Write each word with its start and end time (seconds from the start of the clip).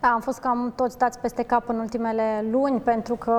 Da, 0.00 0.08
am 0.08 0.20
fost 0.20 0.38
cam 0.38 0.72
toți 0.76 0.98
dați 0.98 1.18
peste 1.18 1.42
cap 1.42 1.68
în 1.68 1.78
ultimele 1.78 2.44
luni, 2.50 2.80
pentru 2.80 3.14
că 3.14 3.32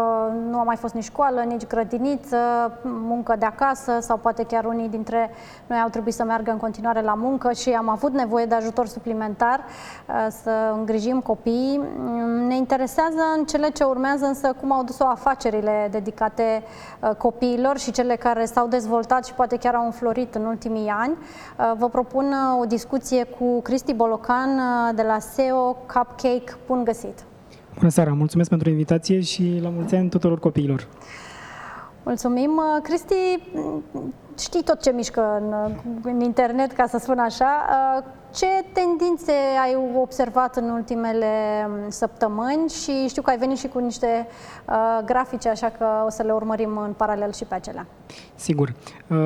nu 0.49 0.59
a 0.59 0.63
mai 0.63 0.75
fost 0.75 0.93
nici 0.93 1.03
școală, 1.03 1.41
nici 1.41 1.67
grădiniță, 1.67 2.37
muncă 2.83 3.35
de 3.39 3.45
acasă 3.45 3.97
sau 3.99 4.17
poate 4.17 4.43
chiar 4.43 4.65
unii 4.65 4.89
dintre 4.89 5.29
noi 5.67 5.79
au 5.79 5.89
trebuit 5.89 6.13
să 6.13 6.23
meargă 6.23 6.51
în 6.51 6.57
continuare 6.57 7.01
la 7.01 7.13
muncă 7.13 7.51
și 7.51 7.69
am 7.69 7.89
avut 7.89 8.13
nevoie 8.13 8.45
de 8.45 8.55
ajutor 8.55 8.87
suplimentar 8.87 9.59
uh, 9.59 10.27
să 10.43 10.51
îngrijim 10.73 11.19
copiii. 11.21 11.81
Ne 12.47 12.55
interesează 12.55 13.21
în 13.37 13.45
cele 13.45 13.69
ce 13.69 13.83
urmează 13.83 14.25
însă 14.25 14.53
cum 14.59 14.71
au 14.71 14.83
dus-o 14.83 15.05
afacerile 15.05 15.87
dedicate 15.91 16.63
uh, 16.99 17.09
copiilor 17.15 17.77
și 17.77 17.91
cele 17.91 18.15
care 18.15 18.45
s-au 18.45 18.67
dezvoltat 18.67 19.25
și 19.25 19.33
poate 19.33 19.57
chiar 19.57 19.75
au 19.75 19.85
înflorit 19.85 20.35
în 20.35 20.45
ultimii 20.45 20.87
ani. 20.87 21.13
Uh, 21.13 21.71
vă 21.77 21.89
propun 21.89 22.33
o 22.61 22.65
discuție 22.65 23.23
cu 23.23 23.61
Cristi 23.61 23.93
Bolocan 23.93 24.49
de 24.95 25.01
la 25.01 25.19
SEO 25.19 25.73
Cupcake 25.73 26.48
Eric, 26.49 26.57
bun 26.67 26.83
găsit! 26.83 27.23
Bună 27.77 27.89
seara, 27.89 28.13
mulțumesc 28.13 28.49
pentru 28.49 28.69
invitație 28.69 29.21
și 29.21 29.59
la 29.61 29.69
mulți 29.69 29.95
ani 29.95 30.09
tuturor 30.09 30.39
copiilor! 30.39 30.87
Mulțumim! 32.03 32.51
Uh, 32.51 32.81
Cristi, 32.83 33.15
știi 34.39 34.63
tot 34.63 34.81
ce 34.81 34.91
mișcă 34.91 35.37
în, 35.41 35.75
în 36.03 36.19
internet, 36.19 36.71
ca 36.71 36.85
să 36.87 36.97
spun 36.97 37.19
așa. 37.19 37.65
Uh, 37.97 38.03
ce 38.35 38.45
tendințe 38.73 39.31
ai 39.63 39.77
observat 40.01 40.55
în 40.55 40.69
ultimele 40.69 41.27
um, 41.67 41.89
săptămâni 41.89 42.69
și 42.69 43.07
știu 43.07 43.21
că 43.21 43.29
ai 43.29 43.37
venit 43.37 43.57
și 43.57 43.67
cu 43.67 43.79
niște 43.79 44.27
uh, 44.69 45.05
grafice, 45.05 45.49
așa 45.49 45.71
că 45.77 45.85
o 46.05 46.09
să 46.09 46.23
le 46.23 46.31
urmărim 46.31 46.77
în 46.77 46.93
paralel 46.93 47.31
și 47.31 47.43
pe 47.43 47.55
acelea. 47.55 47.87
Sigur. 48.35 48.73
Uh, 49.07 49.17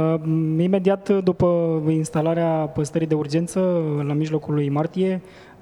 imediat 0.57 1.09
după 1.09 1.81
instalarea 1.87 2.49
păstării 2.73 3.07
de 3.07 3.15
urgență, 3.15 3.81
la 4.07 4.13
mijlocul 4.13 4.53
lui 4.53 4.69
martie, 4.69 5.21
Uh, 5.23 5.52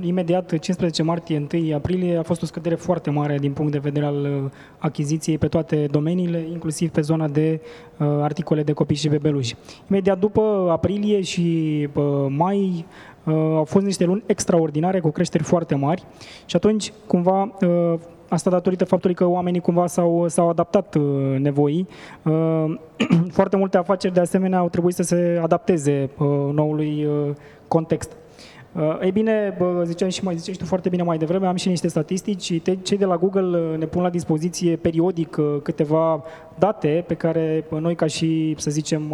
imediat, 0.00 0.58
15 0.58 1.02
martie, 1.02 1.46
1 1.52 1.74
aprilie, 1.74 2.16
a 2.16 2.22
fost 2.22 2.42
o 2.42 2.46
scădere 2.46 2.74
foarte 2.74 3.10
mare 3.10 3.38
din 3.38 3.52
punct 3.52 3.72
de 3.72 3.78
vedere 3.78 4.06
al 4.06 4.42
uh, 4.44 4.50
achiziției 4.78 5.38
pe 5.38 5.46
toate 5.46 5.86
domeniile, 5.90 6.46
inclusiv 6.50 6.90
pe 6.90 7.00
zona 7.00 7.28
de 7.28 7.60
uh, 7.98 8.06
articole 8.06 8.62
de 8.62 8.72
copii 8.72 8.96
și 8.96 9.08
bebeluși. 9.08 9.56
Imediat 9.88 10.18
după 10.18 10.68
aprilie 10.70 11.20
și 11.20 11.88
uh, 11.94 12.26
mai 12.28 12.86
uh, 13.24 13.34
au 13.34 13.64
fost 13.64 13.84
niște 13.84 14.04
luni 14.04 14.22
extraordinare 14.26 15.00
cu 15.00 15.10
creșteri 15.10 15.42
foarte 15.42 15.74
mari 15.74 16.04
și 16.46 16.56
atunci, 16.56 16.92
cumva, 17.06 17.56
uh, 17.60 17.94
Asta 18.30 18.50
datorită 18.50 18.84
faptului 18.84 19.14
că 19.14 19.26
oamenii 19.26 19.60
cumva 19.60 19.86
s-au, 19.86 20.28
s-au 20.28 20.48
adaptat 20.48 20.94
uh, 20.94 21.38
nevoii. 21.38 21.88
Uh, 22.22 22.64
foarte 23.38 23.56
multe 23.56 23.76
afaceri, 23.76 24.14
de 24.14 24.20
asemenea, 24.20 24.58
au 24.58 24.68
trebuit 24.68 24.94
să 24.94 25.02
se 25.02 25.40
adapteze 25.42 26.10
uh, 26.18 26.26
noului 26.52 27.04
uh, 27.04 27.34
context. 27.68 28.16
Uh, 28.72 28.98
ei 29.02 29.10
bine, 29.10 29.56
ziceam 29.84 30.10
și 30.10 30.24
mai 30.24 30.36
ziceai 30.36 30.56
tu 30.58 30.64
foarte 30.64 30.88
bine 30.88 31.02
mai 31.02 31.18
devreme, 31.18 31.46
am 31.46 31.56
și 31.56 31.68
niște 31.68 31.88
statistici. 31.88 32.62
Cei 32.82 32.98
de 32.98 33.04
la 33.04 33.16
Google 33.16 33.58
uh, 33.58 33.78
ne 33.78 33.86
pun 33.86 34.02
la 34.02 34.10
dispoziție 34.10 34.76
periodic 34.76 35.36
uh, 35.36 35.56
câteva 35.62 36.24
date 36.58 37.04
pe 37.06 37.14
care 37.14 37.64
noi 37.80 37.94
ca 37.94 38.06
și, 38.06 38.54
să 38.58 38.70
zicem, 38.70 39.12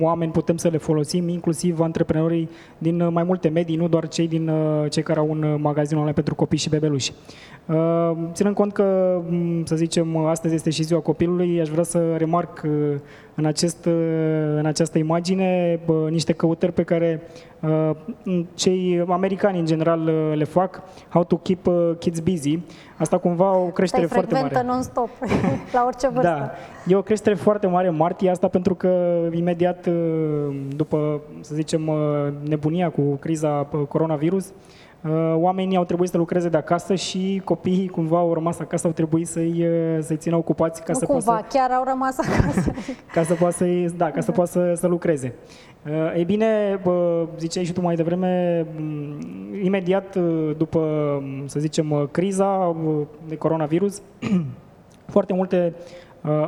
oameni 0.00 0.32
putem 0.32 0.56
să 0.56 0.68
le 0.68 0.76
folosim, 0.76 1.28
inclusiv 1.28 1.80
antreprenorii 1.80 2.48
din 2.78 3.08
mai 3.12 3.22
multe 3.22 3.48
medii, 3.48 3.76
nu 3.76 3.88
doar 3.88 4.08
cei 4.08 4.28
din 4.28 4.50
cei 4.88 5.02
care 5.02 5.18
au 5.18 5.30
un 5.30 5.58
magazin 5.60 5.96
online 5.96 6.14
pentru 6.14 6.34
copii 6.34 6.58
și 6.58 6.68
bebeluși. 6.68 7.12
Ținând 8.32 8.54
cont 8.54 8.72
că, 8.72 9.20
să 9.64 9.76
zicem, 9.76 10.16
astăzi 10.16 10.54
este 10.54 10.70
și 10.70 10.82
ziua 10.82 11.00
copilului, 11.00 11.60
aș 11.60 11.68
vrea 11.68 11.82
să 11.82 12.14
remarc 12.16 12.66
în, 13.36 13.44
acest, 13.44 13.84
în 14.56 14.66
această 14.66 14.98
imagine 14.98 15.80
niște 16.10 16.32
căutări 16.32 16.72
pe 16.72 16.82
care 16.82 17.22
cei 18.54 19.04
americani 19.08 19.58
în 19.58 19.66
general 19.66 20.04
le 20.34 20.44
fac, 20.44 20.82
how 21.08 21.24
to 21.24 21.36
keep 21.36 21.68
kids 21.98 22.20
busy. 22.20 22.58
Asta 22.96 23.18
cumva 23.18 23.56
o 23.56 23.66
creștere 23.66 24.06
foarte 24.06 24.34
mare. 24.34 24.62
non-stop, 24.66 25.08
la 25.72 25.84
orice 25.86 26.08
vârstă. 26.08 26.28
Da, 26.28 26.50
e 26.86 26.96
o 26.96 27.02
creștere 27.02 27.34
foarte 27.34 27.66
mare 27.66 27.88
în 27.88 27.96
martie, 27.96 28.30
asta 28.30 28.48
pentru 28.48 28.74
că 28.74 29.18
imediat 29.32 29.88
după, 30.76 31.20
să 31.40 31.54
zicem, 31.54 31.90
nebunia 32.48 32.90
cu 32.90 33.02
criza 33.02 33.68
coronavirus, 33.88 34.46
Uh, 34.46 34.52
oamenii 35.34 35.76
au 35.76 35.84
trebuit 35.84 36.10
să 36.10 36.16
lucreze 36.16 36.48
de 36.48 36.56
acasă 36.56 36.94
și 36.94 37.40
copiii 37.44 37.88
cumva 37.88 38.18
au 38.18 38.34
rămas 38.34 38.58
acasă, 38.58 38.86
au 38.86 38.92
trebuit 38.92 39.28
să-i, 39.28 39.66
uh, 39.66 39.98
să-i 40.00 40.16
țină 40.16 40.36
ocupați 40.36 40.82
ca 40.82 40.92
nu 40.92 40.98
să 40.98 41.04
cumva, 41.06 41.24
poată 41.24 41.46
să... 41.50 41.58
chiar 41.58 41.70
au 41.70 41.84
rămas 41.84 42.18
acasă. 42.18 42.72
ca 43.14 43.22
să 43.22 43.34
poată 43.34 43.54
să 43.54 43.64
da, 43.96 44.10
ca 44.10 44.20
să 44.20 44.32
poată 44.32 44.50
să, 44.50 44.72
să 44.74 44.86
lucreze. 44.86 45.34
Uh, 45.86 46.16
ei 46.16 46.24
bine, 46.24 46.80
ziceai 47.38 47.64
și 47.64 47.72
tu 47.72 47.80
mai 47.80 47.94
devreme, 47.94 48.66
mm, 48.76 49.18
imediat 49.62 50.16
după, 50.56 50.80
mm, 51.22 51.46
să 51.46 51.60
zicem, 51.60 52.08
criza 52.12 52.76
de 53.28 53.36
coronavirus, 53.36 54.02
foarte 55.14 55.32
multe 55.32 55.74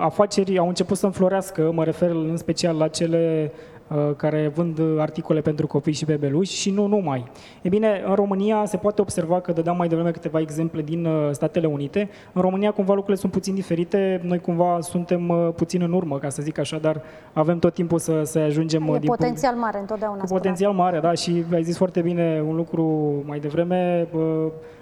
afaceri 0.00 0.58
au 0.58 0.68
început 0.68 0.96
să 0.96 1.06
înflorească, 1.06 1.70
mă 1.74 1.84
refer 1.84 2.10
în 2.10 2.36
special 2.36 2.76
la 2.76 2.88
cele 2.88 3.52
Uh, 3.52 3.77
care 4.16 4.52
vând 4.54 4.80
articole 4.98 5.40
pentru 5.40 5.66
copii 5.66 5.92
și 5.92 6.04
bebeluși 6.04 6.56
și 6.56 6.70
nu 6.70 6.86
numai. 6.86 7.30
E 7.62 7.68
bine, 7.68 8.02
în 8.06 8.14
România 8.14 8.64
se 8.64 8.76
poate 8.76 9.00
observa 9.00 9.40
că 9.40 9.52
dădeam 9.52 9.76
mai 9.76 9.88
devreme 9.88 10.10
câteva 10.10 10.40
exemple 10.40 10.82
din 10.82 11.04
uh, 11.04 11.28
Statele 11.30 11.66
Unite. 11.66 12.08
În 12.32 12.42
România 12.42 12.70
cumva 12.70 12.92
lucrurile 12.92 13.20
sunt 13.20 13.32
puțin 13.32 13.54
diferite, 13.54 14.20
noi 14.24 14.38
cumva 14.38 14.78
suntem 14.80 15.28
uh, 15.28 15.48
puțin 15.56 15.82
în 15.82 15.92
urmă, 15.92 16.18
ca 16.18 16.28
să 16.28 16.42
zic 16.42 16.58
așa, 16.58 16.78
dar 16.78 17.02
avem 17.32 17.58
tot 17.58 17.74
timpul 17.74 17.98
să, 17.98 18.22
să 18.22 18.38
ajungem 18.38 18.82
e 18.82 18.98
din 18.98 19.08
potențial 19.08 19.52
punct... 19.52 19.66
mare 19.66 19.78
întotdeauna. 19.78 20.20
Cu 20.20 20.26
potențial 20.26 20.72
mare, 20.72 21.00
da, 21.00 21.12
și 21.12 21.44
ai 21.52 21.62
zis 21.62 21.76
foarte 21.76 22.00
bine 22.00 22.44
un 22.48 22.56
lucru 22.56 22.84
mai 23.26 23.38
devreme, 23.38 24.08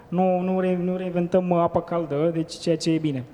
nu, 0.09 0.41
nu, 0.41 0.61
re, 0.61 0.79
nu 0.83 0.97
reinventăm 0.97 1.53
apa 1.53 1.81
caldă, 1.81 2.31
deci 2.35 2.53
ceea 2.53 2.77
ce 2.77 2.91
e 2.91 2.99
bine. 2.99 3.25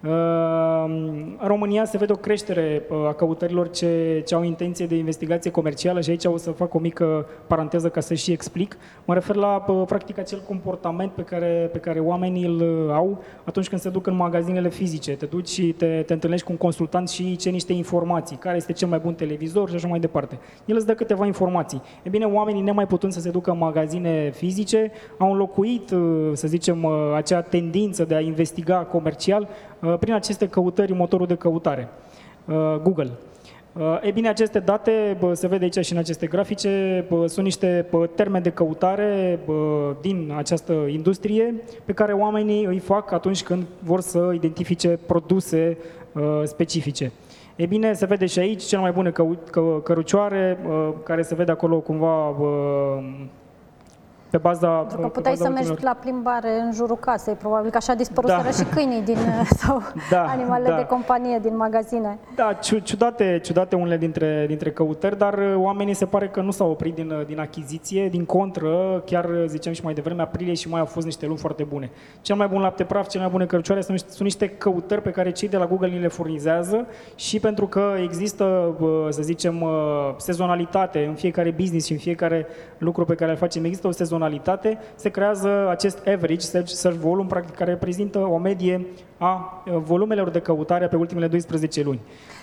În 0.00 1.38
România 1.40 1.84
se 1.84 1.98
vede 1.98 2.12
o 2.12 2.16
creștere 2.16 2.82
uh, 2.90 3.06
a 3.06 3.12
căutărilor 3.12 3.70
ce, 3.70 4.22
ce 4.26 4.34
au 4.34 4.42
intenție 4.42 4.86
de 4.86 4.96
investigație 4.96 5.50
comercială 5.50 6.00
și 6.00 6.10
aici 6.10 6.24
o 6.24 6.36
să 6.36 6.50
fac 6.50 6.74
o 6.74 6.78
mică 6.78 7.26
paranteză 7.46 7.88
ca 7.88 8.00
să 8.00 8.14
și 8.14 8.32
explic. 8.32 8.76
Mă 9.04 9.14
refer 9.14 9.36
la 9.36 9.64
uh, 9.68 9.82
practic 9.86 10.18
acel 10.18 10.42
comportament 10.48 11.12
pe 11.12 11.22
care, 11.22 11.68
pe 11.72 11.78
care 11.78 11.98
oamenii 11.98 12.44
îl 12.44 12.60
uh, 12.60 12.94
au 12.94 13.22
atunci 13.44 13.68
când 13.68 13.80
se 13.80 13.88
duc 13.88 14.06
în 14.06 14.16
magazinele 14.16 14.68
fizice. 14.68 15.16
Te 15.16 15.26
duci 15.26 15.48
și 15.48 15.62
te, 15.62 16.02
te 16.06 16.12
întâlnești 16.12 16.46
cu 16.46 16.52
un 16.52 16.58
consultant 16.58 17.08
și 17.08 17.36
ce 17.36 17.50
niște 17.50 17.72
informații, 17.72 18.36
care 18.36 18.56
este 18.56 18.72
cel 18.72 18.88
mai 18.88 18.98
bun 18.98 19.14
televizor 19.14 19.68
și 19.68 19.74
așa 19.74 19.88
mai 19.88 20.00
departe. 20.00 20.38
El 20.64 20.76
îți 20.76 20.86
dă 20.86 20.94
câteva 20.94 21.26
informații. 21.26 21.82
E 22.02 22.08
bine, 22.08 22.24
oamenii 22.24 22.62
nemai 22.62 22.86
putând 22.86 23.12
să 23.12 23.20
se 23.20 23.30
ducă 23.30 23.50
în 23.50 23.58
magazine 23.58 24.30
fizice 24.30 24.90
au 25.18 25.30
înlocuit, 25.30 25.92
să 26.32 26.46
zicem, 26.46 26.86
acea 27.14 27.40
tendință 27.40 28.04
de 28.04 28.14
a 28.14 28.20
investiga 28.20 28.76
comercial 28.76 29.48
Uh, 29.77 29.77
prin 30.00 30.12
aceste 30.12 30.48
căutări 30.48 30.92
motorul 30.92 31.26
de 31.26 31.34
căutare, 31.34 31.88
uh, 32.44 32.54
Google. 32.82 33.10
Uh, 33.72 33.98
e 34.02 34.10
bine, 34.10 34.28
aceste 34.28 34.58
date, 34.58 35.18
se 35.32 35.46
vede 35.46 35.64
aici 35.64 35.84
și 35.84 35.92
în 35.92 35.98
aceste 35.98 36.26
grafice, 36.26 37.04
sunt 37.26 37.44
niște 37.44 37.86
termeni 38.14 38.44
de 38.44 38.50
căutare 38.50 39.38
din 40.00 40.32
această 40.36 40.72
industrie 40.72 41.54
pe 41.84 41.92
care 41.92 42.12
oamenii 42.12 42.64
îi 42.64 42.78
fac 42.78 43.12
atunci 43.12 43.42
când 43.42 43.66
vor 43.78 44.00
să 44.00 44.30
identifice 44.34 44.98
produse 45.06 45.78
specifice. 46.44 47.12
E 47.56 47.66
bine, 47.66 47.92
se 47.92 48.06
vede 48.06 48.26
și 48.26 48.38
aici 48.38 48.62
cel 48.62 48.80
mai 48.80 48.92
bune 48.92 49.10
că, 49.10 49.26
că, 49.50 49.80
cărucioare, 49.84 50.58
care 51.02 51.22
se 51.22 51.34
vede 51.34 51.50
acolo 51.50 51.78
cumva 51.78 52.36
pe 54.30 54.36
baza... 54.36 54.68
Pentru 54.68 55.00
că 55.00 55.08
puteai 55.08 55.36
să 55.36 55.48
mergi 55.48 55.82
la 55.82 55.96
plimbare 56.00 56.60
în 56.60 56.72
jurul 56.72 56.96
casei, 56.96 57.34
probabil 57.34 57.70
că 57.70 57.76
așa 57.76 57.94
dispăruseră 57.94 58.42
da. 58.42 58.50
și 58.50 58.64
câinii 58.64 59.02
din, 59.02 59.16
sau 59.62 59.82
da, 60.10 60.24
animalele 60.24 60.68
da. 60.68 60.76
de 60.76 60.84
companie 60.84 61.38
din 61.38 61.56
magazine. 61.56 62.18
Da, 62.34 62.52
ciudate, 62.82 63.40
ciudate 63.42 63.76
unele 63.76 63.96
dintre, 63.96 64.44
dintre 64.46 64.70
căutări, 64.70 65.18
dar 65.18 65.34
uh, 65.34 65.54
oamenii 65.56 65.94
se 65.94 66.06
pare 66.06 66.28
că 66.28 66.40
nu 66.40 66.50
s-au 66.50 66.70
oprit 66.70 66.94
din, 66.94 67.10
uh, 67.10 67.26
din 67.26 67.38
achiziție, 67.40 68.08
din 68.08 68.24
contră, 68.24 69.02
chiar 69.06 69.24
uh, 69.24 69.44
ziceam 69.46 69.74
și 69.74 69.84
mai 69.84 69.94
devreme, 69.94 70.22
aprilie 70.22 70.54
și 70.54 70.68
mai 70.68 70.80
au 70.80 70.86
fost 70.86 71.06
niște 71.06 71.26
luni 71.26 71.38
foarte 71.38 71.62
bune. 71.62 71.90
Cel 72.20 72.36
mai 72.36 72.46
bun 72.46 72.60
lapte 72.60 72.84
praf, 72.84 73.08
cele 73.08 73.22
mai 73.22 73.32
bune 73.32 73.46
cărcioare 73.46 73.80
sunt, 73.80 73.98
sunt 73.98 74.20
niște 74.20 74.48
căutări 74.48 75.02
pe 75.02 75.10
care 75.10 75.30
cei 75.30 75.48
de 75.48 75.56
la 75.56 75.66
Google 75.66 75.88
ni 75.88 76.00
le 76.00 76.08
furnizează 76.08 76.86
și 77.14 77.40
pentru 77.40 77.66
că 77.66 77.94
există, 78.02 78.76
să 79.08 79.22
zicem, 79.22 79.66
sezonalitate 80.16 81.04
în 81.04 81.14
fiecare 81.14 81.50
business 81.50 81.86
și 81.86 81.92
în 81.92 81.98
fiecare 81.98 82.46
lucru 82.78 83.04
pe 83.04 83.14
care 83.14 83.30
îl 83.30 83.36
facem, 83.36 83.64
există 83.64 83.86
o 83.86 83.90
sezonalitate 83.90 84.17
sezonalitate, 84.18 84.78
se 84.94 85.08
creează 85.08 85.68
acest 85.70 85.98
average 86.06 86.38
search, 86.38 86.70
search 86.70 86.98
volume, 86.98 87.28
practic, 87.28 87.54
care 87.54 87.70
reprezintă 87.70 88.18
o 88.18 88.38
medie 88.38 88.86
a 89.18 89.62
volumelor 89.84 90.30
de 90.30 90.40
căutare 90.40 90.86
pe 90.86 90.96
ultimele 90.96 91.26
12 91.26 91.82
luni. 91.82 92.00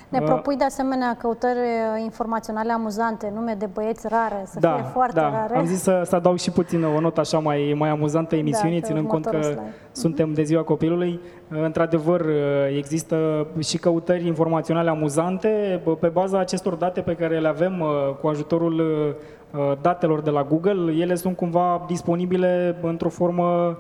Ne 0.10 0.20
uh, 0.20 0.26
propui 0.26 0.56
de 0.56 0.64
asemenea 0.64 1.16
căutări 1.20 1.58
uh, 1.58 2.04
informaționale 2.04 2.72
amuzante, 2.72 3.32
nume 3.34 3.56
de 3.58 3.66
băieți 3.66 4.08
rare, 4.08 4.44
să 4.46 4.60
da, 4.60 4.74
fie 4.74 4.86
foarte 4.94 5.20
da. 5.20 5.30
rare. 5.30 5.58
Am 5.58 5.66
zis 5.66 5.82
să, 5.82 6.02
să 6.06 6.16
adaug 6.16 6.38
și 6.38 6.52
puțin 6.52 6.84
o 6.84 7.00
notă 7.00 7.20
așa 7.20 7.40
mai, 7.40 7.76
mai 7.78 7.90
amuzantă 7.90 8.36
emisiunii, 8.36 8.80
da, 8.80 8.88
ținând 8.88 9.08
cont 9.08 9.26
că 9.26 9.42
slide. 9.42 9.74
suntem 9.92 10.34
de 10.34 10.44
ziua 10.44 10.64
copilului. 10.64 11.20
Uh, 11.52 11.64
într-adevăr, 11.64 12.26
există 12.78 13.48
și 13.60 13.78
căutări 13.78 14.28
informaționale 14.28 14.90
amuzante 14.90 15.82
pe 16.00 16.08
baza 16.08 16.40
acestor 16.40 16.74
date 16.74 17.02
pe 17.02 17.16
care 17.16 17.40
le 17.40 17.48
avem 17.48 17.84
cu 18.22 18.28
ajutorul 18.28 18.80
uh, 18.80 19.16
datelor 19.82 20.22
de 20.22 20.30
la 20.30 20.44
Google, 20.44 20.94
ele 20.94 21.16
sunt 21.16 21.36
cumva 21.36 21.84
disponibile 21.88 22.76
într-o 22.82 23.10
formă 23.10 23.68
uh, 23.68 23.76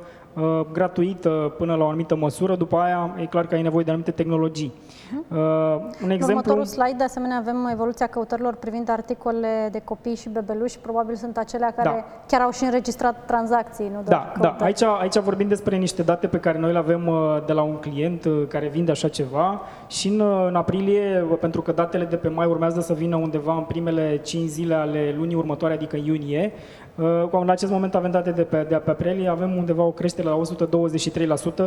gratuită 0.71 1.53
până 1.57 1.75
la 1.75 1.83
o 1.83 1.87
anumită 1.87 2.15
măsură, 2.15 2.55
după 2.55 2.77
aia 2.77 3.15
e 3.21 3.25
clar 3.25 3.45
că 3.47 3.55
ai 3.55 3.61
nevoie 3.61 3.83
de 3.83 3.89
anumite 3.89 4.11
tehnologii. 4.11 4.73
Uh, 5.13 5.37
un 5.37 5.81
În 6.01 6.09
exemplu... 6.09 6.27
următorul 6.27 6.65
slide, 6.65 6.95
de 6.97 7.03
asemenea, 7.03 7.37
avem 7.37 7.69
evoluția 7.71 8.07
căutărilor 8.07 8.55
privind 8.55 8.89
articole 8.89 9.69
de 9.71 9.81
copii 9.83 10.15
și 10.15 10.29
bebeluși. 10.29 10.79
Probabil 10.79 11.15
sunt 11.15 11.37
acelea 11.37 11.71
care 11.75 11.89
Da. 11.89 12.05
chiar 12.27 12.41
au 12.41 12.51
și 12.51 12.63
înregistrat 12.63 13.25
tranzacții, 13.25 13.85
nu 13.85 14.01
doar 14.05 14.05
Da, 14.05 14.31
da. 14.41 14.47
căutări. 14.47 14.63
Aici, 14.63 14.81
aici 15.01 15.17
vorbim 15.17 15.47
despre 15.47 15.75
niște 15.77 16.01
date 16.01 16.27
pe 16.27 16.37
care 16.39 16.59
noi 16.59 16.71
le 16.71 16.77
avem 16.77 17.07
uh, 17.07 17.15
de 17.45 17.53
la 17.53 17.61
un 17.61 17.75
client 17.75 18.25
uh, 18.25 18.43
care 18.47 18.67
vinde 18.67 18.91
așa 18.91 19.07
ceva 19.07 19.61
și 19.87 20.07
în, 20.07 20.19
uh, 20.19 20.45
în 20.47 20.55
aprilie, 20.55 21.25
uh, 21.31 21.37
pentru 21.39 21.61
că 21.61 21.71
datele 21.71 22.05
de 22.05 22.15
pe 22.15 22.27
mai 22.27 22.45
urmează 22.45 22.79
să 22.81 22.93
vină 22.93 23.15
undeva 23.15 23.55
în 23.55 23.63
primele 23.63 24.17
5 24.23 24.49
zile 24.49 24.73
ale 24.73 25.15
lunii 25.17 25.35
următoare, 25.35 25.73
adică 25.73 25.95
în 25.95 26.03
iunie, 26.05 26.51
uh, 26.53 26.84
în 27.31 27.49
acest 27.49 27.71
moment 27.71 27.95
avem 27.95 28.11
date 28.11 28.31
de 28.31 28.43
pe, 28.43 28.65
de 28.69 28.75
pe 28.75 28.89
aprilie, 28.89 29.27
avem 29.27 29.55
undeva 29.57 29.83
o 29.83 29.91
creștere 29.91 30.27
la 30.27 30.41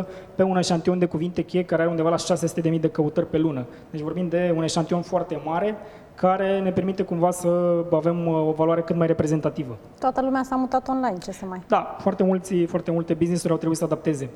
123% 0.03 0.05
pe 0.35 0.43
un 0.43 0.57
eșantion 0.57 0.99
de 0.99 1.05
cuvinte 1.05 1.41
cheie 1.41 1.63
care 1.63 1.81
are 1.81 1.89
undeva 1.89 2.09
la 2.09 2.35
600.000 2.71 2.79
de 2.79 2.89
căutări 2.89 3.27
pe 3.27 3.37
lună. 3.37 3.65
Deci 3.89 4.01
vorbim 4.01 4.27
de 4.27 4.53
un 4.55 4.63
eșantion 4.63 5.01
foarte 5.01 5.41
mare 5.45 5.75
care 6.15 6.59
ne 6.59 6.71
permite 6.71 7.03
cumva 7.03 7.31
să 7.31 7.47
avem 7.91 8.27
uh, 8.27 8.47
o 8.47 8.51
valoare 8.51 8.81
cât 8.81 8.95
mai 8.95 9.07
reprezentativă. 9.07 9.77
Toată 9.99 10.21
lumea 10.21 10.43
s-a 10.43 10.55
mutat 10.55 10.87
online, 10.87 11.17
ce 11.17 11.31
să 11.31 11.45
mai... 11.45 11.61
Da, 11.67 11.95
foarte, 11.99 12.23
mulți, 12.23 12.63
foarte 12.63 12.91
multe 12.91 13.13
business-uri 13.13 13.51
au 13.51 13.57
trebuit 13.57 13.77
să 13.77 13.83
adapteze. 13.83 14.29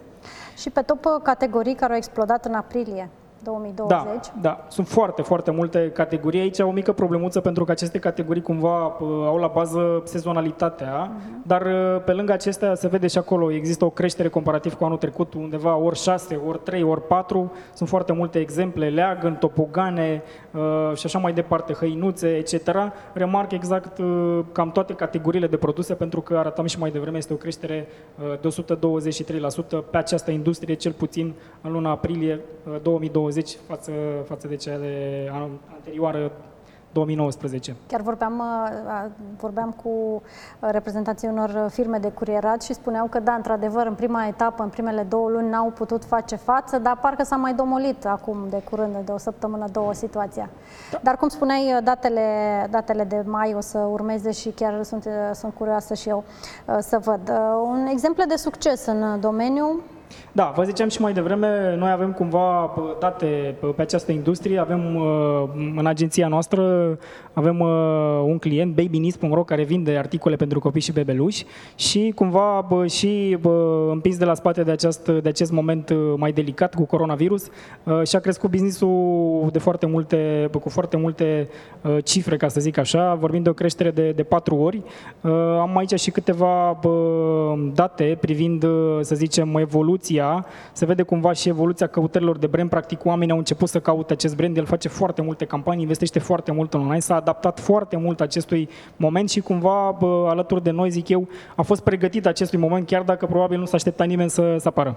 Și 0.58 0.70
pe 0.70 0.82
top 0.82 1.06
uh, 1.06 1.12
categorii 1.24 1.76
care 1.76 1.92
au 1.92 1.98
explodat 1.98 2.46
în 2.46 2.54
aprilie 2.54 3.10
2020. 3.44 3.98
Da, 3.98 4.20
da, 4.42 4.66
sunt 4.68 4.88
foarte, 4.88 5.22
foarte 5.22 5.52
multe 5.52 5.92
categorii. 5.94 6.40
Aici 6.40 6.60
o 6.60 6.72
mică 6.72 6.92
problemuță 6.92 7.40
pentru 7.40 7.66
că 7.66 7.72
aceste 7.72 8.00
categorii 8.00 8.42
cumva 8.42 8.86
uh, 8.86 9.08
au 9.26 9.38
la 9.38 9.48
bază 9.48 10.02
sezonalitatea, 10.04 11.12
dar 11.44 11.62
uh, 11.62 12.02
pe 12.06 12.12
lângă 12.12 12.32
acestea 12.32 12.76
se 12.76 12.88
vede 12.88 13.08
și 13.08 13.18
acolo, 13.18 13.52
există 13.52 13.86
o 13.86 13.90
creștere 13.90 14.28
comparativ 14.28 14.74
cu 14.74 14.86
anul 14.86 14.98
trecut, 14.98 15.34
undeva 15.34 15.76
ori 15.76 16.00
6, 16.00 16.42
ori 16.48 16.60
3, 16.60 16.84
ori 16.84 17.08
4. 17.08 17.52
Sunt 17.74 17.90
foarte 17.90 18.14
multe 18.14 18.40
exemple, 18.40 18.90
leagăn, 18.90 19.36
topogane 19.36 20.24
uh, 20.52 20.98
și 20.98 21.06
așa 21.06 21.20
mai 21.20 21.34
departe, 21.34 21.74
hăinuțe, 21.74 22.28
etc. 22.28 22.76
Remarc 23.14 23.52
exact 23.52 23.98
uh, 23.98 24.40
cam 24.52 24.72
toate 24.72 24.94
categoriile 24.94 25.48
de 25.48 25.58
produse 25.58 25.94
pentru 25.94 26.22
că 26.22 26.38
arătam 26.38 26.66
și 26.66 26.80
mai 26.80 26.92
devreme, 26.92 27.18
este 27.18 27.34
o 27.34 27.36
creștere 27.36 27.88
uh, 28.20 28.40
de 28.42 28.50
123% 29.82 29.90
pe 29.90 29.98
această 29.98 30.32
industrie, 30.32 30.76
cel 30.76 30.92
puțin 30.92 31.34
în 31.62 31.72
luna 31.72 31.90
aprilie 31.90 32.40
uh, 32.68 32.76
2020 33.34 33.58
față, 33.68 33.92
față 34.28 34.48
de 34.48 34.56
cea 34.56 34.78
de 34.78 35.30
anul 35.32 35.60
anterioară 35.74 36.32
2019. 36.92 37.76
Chiar 37.88 38.02
vorbeam, 38.02 38.40
uh, 38.40 39.06
vorbeam 39.40 39.72
cu 39.84 39.90
uh, 39.90 40.70
reprezentanții 40.72 41.28
unor 41.28 41.70
firme 41.72 41.98
de 41.98 42.08
curierat 42.08 42.62
și 42.62 42.74
spuneau 42.74 43.08
că, 43.08 43.20
da, 43.20 43.34
într-adevăr, 43.34 43.86
în 43.86 43.94
prima 43.94 44.28
etapă, 44.28 44.64
în 44.64 44.70
primele 44.70 45.04
două 45.04 45.30
luni, 45.30 45.50
n-au 45.50 45.70
putut 45.70 46.04
face 46.04 46.36
față, 46.36 46.78
dar 46.78 46.98
parcă 47.02 47.24
s-a 47.24 47.36
mai 47.36 47.54
domolit 47.54 48.06
acum 48.06 48.38
de 48.50 48.62
curând, 48.70 48.96
de 49.06 49.12
o 49.12 49.18
săptămână, 49.18 49.66
două, 49.72 49.94
situația. 49.94 50.50
Da. 50.92 51.00
Dar, 51.04 51.18
cum 51.18 51.28
spuneai, 51.28 51.74
uh, 51.74 51.84
datele, 51.84 52.22
datele 52.70 53.04
de 53.04 53.24
mai 53.26 53.54
o 53.54 53.60
să 53.60 53.78
urmeze 53.78 54.32
și 54.32 54.50
chiar 54.50 54.84
sunt, 54.84 55.08
sunt 55.34 55.54
curioasă 55.54 55.94
și 55.94 56.10
eu 56.10 56.24
să 56.80 57.00
văd. 57.00 57.32
Un 57.64 57.86
exemplu 57.86 58.24
de 58.28 58.36
succes 58.36 58.86
în 58.86 59.20
domeniu 59.20 59.82
da, 60.32 60.54
vă 60.56 60.64
ziceam 60.64 60.90
și 60.90 61.02
mai 61.02 61.14
devreme, 61.14 61.76
noi 61.78 61.92
avem 61.92 62.12
cumva 62.12 62.74
date 63.00 63.56
pe 63.76 63.82
această 63.82 64.12
industrie, 64.12 64.60
avem 64.60 64.98
în 65.76 65.86
agenția 65.86 66.28
noastră 66.28 66.98
avem 67.34 67.60
un 68.26 68.38
client, 68.38 68.76
babynews.ro, 68.76 69.44
care 69.44 69.64
vinde 69.64 69.98
articole 69.98 70.36
pentru 70.36 70.60
copii 70.60 70.82
și 70.82 70.92
bebeluși 70.92 71.46
și 71.76 72.12
cumva 72.16 72.68
și 72.88 73.38
împins 73.90 74.18
de 74.18 74.26
la 74.26 74.34
spate 74.34 74.64
de 74.64 74.72
acest, 74.72 75.08
de 75.08 75.30
acest 75.30 75.52
moment 75.52 75.94
mai 76.18 76.32
delicat 76.32 76.76
cu 76.76 76.86
coronavirus 76.86 77.48
și-a 78.04 78.20
crescut 78.20 78.50
businessul 78.50 79.50
de 79.52 79.60
foarte 79.60 79.86
multe, 79.86 80.50
cu 80.62 80.70
foarte 80.70 80.98
multe 80.98 81.50
cifre, 82.04 82.38
ca 82.38 82.48
să 82.48 82.60
zic 82.60 82.78
așa, 82.78 83.14
vorbim 83.14 83.44
de 83.44 83.50
o 83.50 83.54
creștere 83.54 83.92
de, 83.92 84.12
de 84.12 84.24
patru 84.24 84.56
ori. 84.56 84.82
Am 85.60 85.78
aici 85.78 86.00
și 86.00 86.12
câteva 86.12 86.80
date 87.74 88.18
privind, 88.20 88.66
să 89.02 89.16
zicem, 89.16 89.56
evoluția 89.56 90.03
se 90.74 90.86
vede 90.86 91.04
cumva 91.04 91.34
și 91.34 91.50
evoluția 91.50 91.88
căutărilor 91.88 92.38
de 92.38 92.48
brand. 92.48 92.70
Practic, 92.70 93.06
oamenii 93.06 93.32
au 93.32 93.38
început 93.38 93.70
să 93.70 93.80
caute 93.80 94.14
acest 94.14 94.36
brand, 94.36 94.58
el 94.58 94.66
face 94.66 94.88
foarte 94.88 95.22
multe 95.22 95.46
campanii, 95.46 95.82
investește 95.82 96.20
foarte 96.20 96.52
mult 96.52 96.74
în 96.74 96.80
online, 96.80 97.00
s-a 97.00 97.16
adaptat 97.16 97.60
foarte 97.60 97.98
mult 97.98 98.22
acestui 98.22 98.70
moment 98.96 99.30
și 99.30 99.40
cumva 99.40 99.96
bă, 100.00 100.28
alături 100.30 100.64
de 100.64 100.72
noi, 100.72 100.90
zic 100.90 101.10
eu, 101.10 101.28
a 101.56 101.62
fost 101.62 101.82
pregătit 101.82 102.26
acestui 102.26 102.60
moment, 102.60 102.88
chiar 102.88 103.02
dacă 103.02 103.26
probabil 103.26 103.60
nu 103.60 103.66
s-a 103.66 103.76
așteptat 103.76 104.08
nimeni 104.08 104.30
să, 104.30 104.56
să 104.60 104.68
apară. 104.68 104.96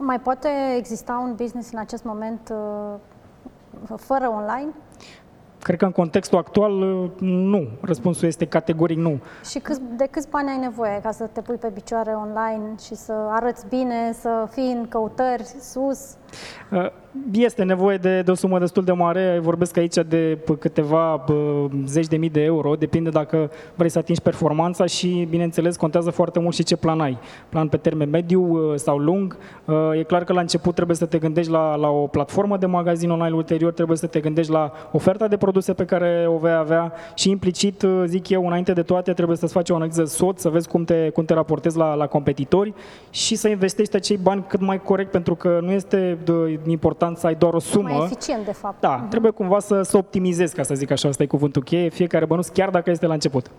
Mai 0.00 0.20
poate 0.20 0.48
exista 0.76 1.24
un 1.24 1.34
business 1.36 1.72
în 1.72 1.78
acest 1.78 2.04
moment 2.04 2.52
fără 3.96 4.28
online? 4.28 4.72
Cred 5.68 5.80
că 5.80 5.86
în 5.86 5.92
contextul 5.92 6.38
actual 6.38 6.72
nu. 7.18 7.68
Răspunsul 7.80 8.28
este 8.28 8.44
categoric 8.44 8.96
nu. 8.96 9.20
Și 9.44 9.58
câți, 9.58 9.80
de 9.96 10.08
câți 10.10 10.28
bani 10.28 10.48
ai 10.48 10.58
nevoie 10.58 11.00
ca 11.02 11.10
să 11.10 11.28
te 11.32 11.40
pui 11.40 11.56
pe 11.56 11.70
picioare 11.74 12.10
online 12.10 12.74
și 12.86 12.94
să 12.94 13.12
arăți 13.12 13.66
bine, 13.68 14.12
să 14.12 14.48
fii 14.50 14.72
în 14.72 14.88
căutări 14.88 15.42
sus? 15.60 16.16
Este 17.32 17.62
nevoie 17.62 17.96
de, 17.96 18.22
de 18.22 18.30
o 18.30 18.34
sumă 18.34 18.58
destul 18.58 18.84
de 18.84 18.92
mare, 18.92 19.38
vorbesc 19.42 19.76
aici 19.76 19.94
de 20.08 20.38
câteva 20.58 21.24
zeci 21.84 22.06
de 22.06 22.16
mii 22.16 22.30
de 22.30 22.42
euro, 22.42 22.74
depinde 22.74 23.10
dacă 23.10 23.50
vrei 23.74 23.88
să 23.88 23.98
atingi 23.98 24.20
performanța 24.20 24.86
și, 24.86 25.26
bineînțeles, 25.30 25.76
contează 25.76 26.10
foarte 26.10 26.38
mult 26.38 26.54
și 26.54 26.62
ce 26.62 26.76
plan 26.76 27.00
ai. 27.00 27.18
Plan 27.48 27.68
pe 27.68 27.76
termen 27.76 28.10
mediu 28.10 28.72
sau 28.76 28.98
lung. 28.98 29.36
E 29.98 30.02
clar 30.02 30.24
că 30.24 30.32
la 30.32 30.40
început 30.40 30.74
trebuie 30.74 30.96
să 30.96 31.06
te 31.06 31.18
gândești 31.18 31.50
la, 31.50 31.74
la 31.74 31.88
o 31.88 32.06
platformă 32.06 32.56
de 32.56 32.66
magazin 32.66 33.10
online, 33.10 33.34
ulterior 33.34 33.72
trebuie 33.72 33.96
să 33.96 34.06
te 34.06 34.20
gândești 34.20 34.52
la 34.52 34.72
oferta 34.92 35.28
de 35.28 35.36
produse 35.36 35.72
pe 35.72 35.84
care 35.84 36.26
o 36.28 36.36
vei 36.36 36.52
avea 36.52 36.92
și 37.14 37.30
implicit, 37.30 37.84
zic 38.04 38.28
eu, 38.28 38.46
înainte 38.46 38.72
de 38.72 38.82
toate, 38.82 39.12
trebuie 39.12 39.36
să-ți 39.36 39.52
faci 39.52 39.70
o 39.70 39.74
analiză 39.74 40.04
SWOT, 40.04 40.38
să 40.38 40.48
vezi 40.48 40.68
cum 40.68 40.84
te, 40.84 41.08
cum 41.08 41.24
te 41.24 41.34
raportezi 41.34 41.76
la, 41.76 41.94
la 41.94 42.06
competitori 42.06 42.74
și 43.10 43.34
să 43.34 43.48
investești 43.48 43.96
acei 43.96 44.16
bani 44.16 44.44
cât 44.48 44.60
mai 44.60 44.82
corect, 44.82 45.10
pentru 45.10 45.34
că 45.34 45.58
nu 45.62 45.70
este 45.70 46.18
de 46.24 46.58
important 46.98 47.18
să 47.18 47.26
ai 47.26 47.34
doar 47.34 47.54
o 47.54 47.58
sumă. 47.58 47.88
Mai 47.88 48.04
eficient, 48.04 48.44
de 48.44 48.52
fapt. 48.52 48.80
Da, 48.80 49.04
uh-huh. 49.04 49.08
trebuie 49.08 49.30
cumva 49.30 49.58
să, 49.58 49.82
să 49.82 49.96
optimizezi, 49.96 50.54
ca 50.54 50.62
să 50.62 50.74
zic 50.74 50.90
așa, 50.90 51.08
asta 51.08 51.22
e 51.22 51.26
cuvântul 51.26 51.62
cheie, 51.62 51.88
fiecare 51.88 52.24
bănuț, 52.24 52.48
chiar 52.48 52.70
dacă 52.70 52.90
este 52.90 53.06
la 53.06 53.12
început. 53.12 53.50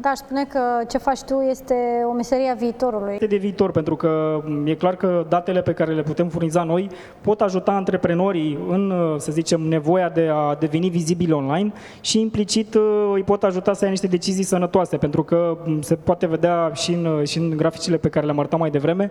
Da, 0.00 0.08
aș 0.08 0.18
spune 0.18 0.44
că 0.44 0.60
ce 0.88 0.98
faci 0.98 1.22
tu 1.22 1.40
este 1.40 1.74
o 2.08 2.12
meserie 2.12 2.50
a 2.50 2.54
viitorului. 2.54 3.12
Este 3.12 3.26
de 3.26 3.36
viitor, 3.36 3.70
pentru 3.70 3.96
că 3.96 4.42
e 4.64 4.74
clar 4.74 4.96
că 4.96 5.26
datele 5.28 5.62
pe 5.62 5.72
care 5.72 5.92
le 5.92 6.02
putem 6.02 6.28
furniza 6.28 6.62
noi 6.62 6.90
pot 7.20 7.40
ajuta 7.40 7.72
antreprenorii 7.72 8.58
în, 8.68 8.92
să 9.18 9.32
zicem, 9.32 9.60
nevoia 9.60 10.08
de 10.08 10.28
a 10.32 10.54
deveni 10.54 10.88
vizibili 10.88 11.32
online 11.32 11.72
și 12.00 12.20
implicit 12.20 12.76
îi 13.14 13.22
pot 13.22 13.42
ajuta 13.42 13.72
să 13.72 13.84
ia 13.84 13.90
niște 13.90 14.06
decizii 14.06 14.44
sănătoase, 14.44 14.96
pentru 14.96 15.22
că 15.22 15.56
se 15.80 15.94
poate 15.94 16.26
vedea 16.26 16.70
și 16.74 16.92
în, 16.92 17.24
și 17.24 17.38
în 17.38 17.56
graficile 17.56 17.96
pe 17.96 18.08
care 18.08 18.24
le-am 18.24 18.38
arătat 18.38 18.58
mai 18.58 18.70
devreme, 18.70 19.10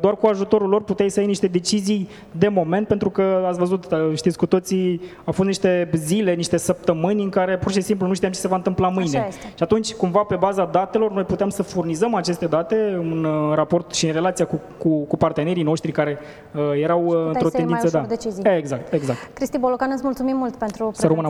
doar 0.00 0.16
cu 0.16 0.26
ajutorul 0.26 0.68
lor 0.68 0.82
puteai 0.82 1.10
să 1.10 1.20
iei 1.20 1.28
niște 1.28 1.46
decizii 1.46 2.08
de 2.32 2.48
moment, 2.48 2.86
pentru 2.86 3.10
că 3.10 3.44
ați 3.48 3.58
văzut, 3.58 3.86
știți 4.14 4.38
cu 4.38 4.46
toții, 4.46 5.00
au 5.24 5.32
fost 5.32 5.48
niște 5.48 5.90
zile, 5.94 6.34
niște 6.34 6.56
săptămâni 6.56 7.22
în 7.22 7.28
care 7.28 7.58
pur 7.58 7.72
și 7.72 7.80
simplu 7.80 8.06
nu 8.06 8.14
știam 8.14 8.32
ce 8.32 8.38
se 8.38 8.48
va 8.48 8.56
întâmpla 8.56 8.88
mâine. 8.88 9.28
Și 9.54 9.62
atunci 9.62 9.94
cumva 10.00 10.22
pe 10.22 10.36
baza 10.36 10.64
datelor 10.64 11.12
noi 11.12 11.24
putem 11.24 11.48
să 11.48 11.62
furnizăm 11.62 12.14
aceste 12.14 12.46
date 12.46 12.74
în 12.98 13.26
raport 13.54 13.94
și 13.94 14.06
în 14.06 14.12
relația 14.12 14.46
cu, 14.46 14.60
cu, 14.78 14.88
cu 14.88 15.16
partenerii 15.16 15.62
noștri 15.62 15.92
care 15.92 16.18
uh, 16.54 16.82
erau 16.82 17.08
într-o 17.08 17.48
tendință. 17.48 17.88
Da. 17.88 18.00
Decizii. 18.00 18.42
Exact, 18.56 18.92
exact. 18.92 19.18
Cristi 19.32 19.58
Bolocan, 19.58 19.90
îți 19.92 20.02
mulțumim 20.04 20.36
mult 20.36 20.56
pentru 20.56 20.90
prezența 20.96 21.28